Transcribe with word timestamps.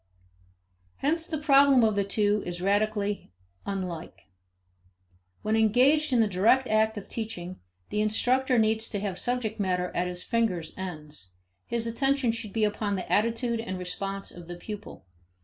Hence 0.97 1.27
the 1.27 1.37
problem 1.37 1.83
of 1.83 1.93
the 1.93 2.03
two 2.03 2.41
is 2.43 2.59
radically 2.59 3.31
unlike. 3.67 4.31
When 5.43 5.55
engaged 5.55 6.11
in 6.11 6.21
the 6.21 6.27
direct 6.27 6.67
act 6.67 6.97
of 6.97 7.07
teaching, 7.07 7.59
the 7.89 8.01
instructor 8.01 8.57
needs 8.57 8.89
to 8.89 8.99
have 8.99 9.19
subject 9.19 9.59
matter 9.59 9.91
at 9.93 10.07
his 10.07 10.23
fingers' 10.23 10.73
ends; 10.75 11.35
his 11.67 11.85
attention 11.85 12.31
should 12.31 12.51
be 12.51 12.63
upon 12.63 12.95
the 12.95 13.11
attitude 13.13 13.59
and 13.59 13.77
response 13.77 14.31
of 14.31 14.47
the 14.47 14.55
pupil. 14.55 15.05